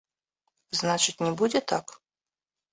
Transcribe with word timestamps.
Значыць, 0.79 1.17
не 1.27 1.31
будзе 1.43 1.59
так? 1.75 1.97